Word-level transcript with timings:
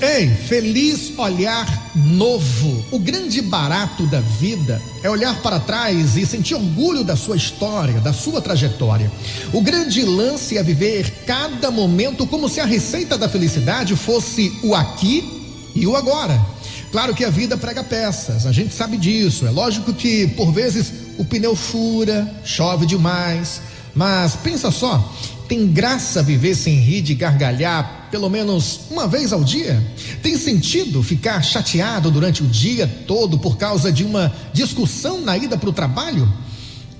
Ei, 0.00 0.28
feliz 0.28 1.12
olhar 1.18 1.90
novo. 1.96 2.84
O 2.92 3.00
grande 3.00 3.42
barato 3.42 4.06
da 4.06 4.20
vida 4.20 4.80
é 5.02 5.10
olhar 5.10 5.42
para 5.42 5.58
trás 5.58 6.16
e 6.16 6.24
sentir 6.24 6.54
orgulho 6.54 7.02
da 7.02 7.16
sua 7.16 7.36
história, 7.36 8.00
da 8.00 8.12
sua 8.12 8.40
trajetória. 8.40 9.10
O 9.52 9.60
grande 9.60 10.04
lance 10.04 10.56
é 10.56 10.62
viver 10.62 11.24
cada 11.26 11.68
momento 11.72 12.28
como 12.28 12.48
se 12.48 12.60
a 12.60 12.64
receita 12.64 13.18
da 13.18 13.28
felicidade 13.28 13.96
fosse 13.96 14.56
o 14.62 14.72
aqui 14.72 15.52
e 15.74 15.84
o 15.84 15.96
agora. 15.96 16.40
Claro 16.92 17.12
que 17.12 17.24
a 17.24 17.30
vida 17.30 17.56
prega 17.56 17.82
peças, 17.82 18.46
a 18.46 18.52
gente 18.52 18.72
sabe 18.72 18.96
disso. 18.96 19.48
É 19.48 19.50
lógico 19.50 19.92
que 19.92 20.28
por 20.28 20.52
vezes 20.52 20.92
o 21.18 21.24
pneu 21.24 21.56
fura, 21.56 22.40
chove 22.44 22.86
demais, 22.86 23.60
mas 23.96 24.36
pensa 24.36 24.70
só, 24.70 25.12
tem 25.48 25.66
graça 25.66 26.22
viver 26.22 26.54
sem 26.54 26.74
rir 26.74 27.00
de 27.00 27.14
gargalhar 27.14 28.08
pelo 28.10 28.28
menos 28.28 28.80
uma 28.90 29.08
vez 29.08 29.32
ao 29.32 29.42
dia? 29.42 29.82
Tem 30.22 30.36
sentido 30.36 31.02
ficar 31.02 31.42
chateado 31.42 32.10
durante 32.10 32.42
o 32.42 32.46
dia 32.46 32.86
todo 33.06 33.38
por 33.38 33.56
causa 33.56 33.90
de 33.90 34.04
uma 34.04 34.32
discussão 34.52 35.22
na 35.22 35.36
ida 35.36 35.56
para 35.56 35.70
o 35.70 35.72
trabalho? 35.72 36.30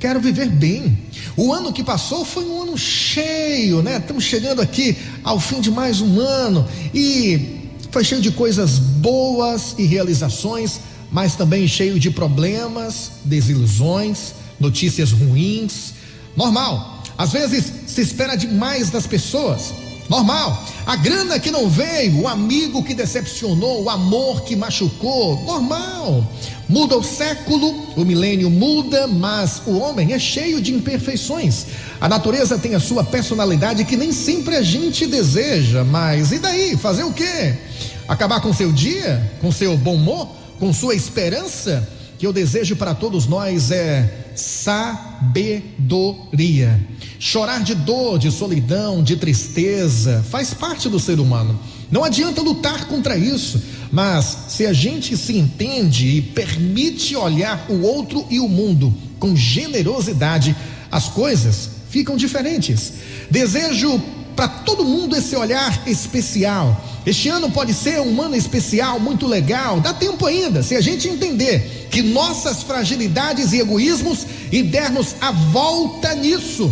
Quero 0.01 0.21
viver 0.21 0.48
bem. 0.48 0.98
O 1.37 1.52
ano 1.52 1.73
que 1.73 1.84
passou 1.84 2.24
foi 2.24 2.45
um 2.45 2.62
ano 2.62 2.79
cheio, 2.79 3.83
né? 3.83 3.98
Estamos 3.98 4.24
chegando 4.24 4.62
aqui 4.62 4.96
ao 5.23 5.38
fim 5.38 5.60
de 5.60 5.71
mais 5.71 6.01
um 6.01 6.21
ano 6.21 6.66
e 6.95 7.59
foi 7.91 8.05
cheio 8.05 8.21
de 8.21 8.30
coisas 8.30 8.79
boas 8.79 9.74
e 9.77 9.85
realizações, 9.85 10.80
mas 11.10 11.35
também 11.35 11.66
cheio 11.66 11.99
de 11.99 12.10
problemas, 12.10 13.10
desilusões, 13.24 14.35
notícias 14.59 15.10
ruins. 15.10 15.95
Normal. 16.37 16.98
Às 17.19 17.33
vezes 17.33 17.73
se 17.85 18.01
espera 18.01 18.37
demais 18.37 18.91
das 18.91 19.07
pessoas. 19.07 19.75
Normal. 20.09 20.65
A 20.87 20.97
grana 20.97 21.39
que 21.39 21.51
não 21.51 21.69
veio, 21.69 22.23
o 22.23 22.29
amigo 22.29 22.83
que 22.83 22.95
decepcionou, 22.95 23.83
o 23.83 23.91
amor 23.91 24.43
que 24.43 24.57
machucou. 24.57 25.43
Normal. 25.45 26.25
Muda 26.69 26.97
o 26.97 27.02
século, 27.02 27.69
o 27.97 28.05
milênio 28.05 28.49
muda, 28.49 29.07
mas 29.07 29.60
o 29.66 29.79
homem 29.79 30.13
é 30.13 30.19
cheio 30.19 30.60
de 30.60 30.73
imperfeições. 30.73 31.66
A 32.01 32.09
natureza 32.09 32.57
tem 32.57 32.75
a 32.75 32.80
sua 32.80 33.02
personalidade 33.02 33.85
que 33.85 33.97
nem 33.97 34.13
sempre 34.13 34.57
a 34.57 34.63
gente 34.63 35.07
deseja, 35.07 35.85
mas 35.85 36.30
e 36.30 36.38
daí? 36.38 36.77
Fazer 36.77 37.03
o 37.03 37.13
quê? 37.13 37.55
Acabar 38.07 38.41
com 38.41 38.55
seu 38.55 38.73
dia? 38.73 39.30
Com 39.41 39.53
seu 39.53 39.77
bom 39.77 39.97
humor? 39.97 40.29
Com 40.59 40.73
sua 40.73 40.95
esperança? 40.95 41.87
que 42.19 42.27
eu 42.27 42.32
desejo 42.32 42.75
para 42.75 42.95
todos 42.95 43.27
nós 43.27 43.71
é 43.71 44.27
sabedoria. 44.39 45.69
Chorar 47.19 47.63
de 47.63 47.75
dor, 47.75 48.19
de 48.19 48.31
solidão, 48.31 49.03
de 49.03 49.17
tristeza, 49.17 50.25
faz 50.31 50.55
parte 50.55 50.89
do 50.89 51.01
ser 51.01 51.19
humano. 51.19 51.59
Não 51.91 52.05
adianta 52.05 52.41
lutar 52.41 52.87
contra 52.87 53.16
isso, 53.16 53.61
mas 53.91 54.45
se 54.49 54.66
a 54.66 54.73
gente 54.73 55.16
se 55.16 55.37
entende 55.37 56.07
e 56.07 56.23
permite 56.23 57.16
olhar 57.16 57.66
o 57.69 57.81
outro 57.83 58.25
e 58.31 58.39
o 58.39 58.49
mundo 58.49 58.95
com 59.19 59.35
generosidade, 59.35 60.55
as 60.91 61.09
coisas 61.09 61.71
ficam 61.91 62.16
diferentes. 62.16 62.93
Desejo 63.31 64.00
para 64.37 64.47
todo 64.47 64.84
mundo 64.84 65.16
esse 65.16 65.34
olhar 65.34 65.83
especial. 65.89 66.84
Este 67.05 67.28
ano 67.28 67.50
pode 67.50 67.75
ser 67.75 68.00
um 68.00 68.22
ano 68.22 68.37
especial, 68.37 69.00
muito 69.00 69.27
legal. 69.27 69.81
Dá 69.81 69.93
tempo 69.93 70.25
ainda, 70.27 70.62
se 70.62 70.77
a 70.77 70.81
gente 70.81 71.09
entender 71.09 71.78
que 71.99 72.03
nossas 72.03 72.62
fragilidades 72.62 73.53
e 73.53 73.59
egoísmos 73.59 74.25
e 74.53 74.62
dermos 74.62 75.16
a 75.21 75.32
volta 75.32 76.15
nisso. 76.15 76.71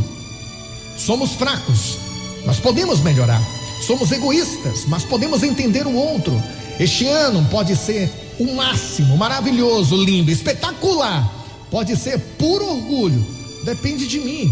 Somos 0.97 1.33
fracos, 1.33 1.99
mas 2.47 2.61
podemos 2.61 3.01
melhorar. 3.01 3.43
Somos 3.85 4.13
egoístas, 4.13 4.85
mas 4.87 5.03
podemos 5.03 5.43
entender 5.43 5.85
o 5.85 5.97
outro. 5.97 6.41
Este 6.79 7.09
ano 7.09 7.45
pode 7.51 7.75
ser 7.75 8.09
o 8.39 8.55
máximo, 8.55 9.17
maravilhoso, 9.17 9.97
lindo, 9.97 10.31
espetacular. 10.31 11.29
Pode 11.73 11.97
ser 11.97 12.21
puro 12.39 12.65
orgulho. 12.65 13.27
Depende 13.65 14.07
de 14.07 14.21
mim, 14.21 14.49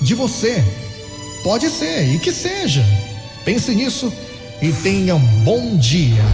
de 0.00 0.12
você. 0.12 0.60
Pode 1.44 1.70
ser, 1.70 2.12
e 2.12 2.18
que 2.18 2.32
seja. 2.32 2.84
Pense 3.44 3.72
nisso 3.76 4.12
e 4.60 4.72
tenha 4.72 5.14
um 5.14 5.44
bom 5.44 5.76
dia. 5.76 6.24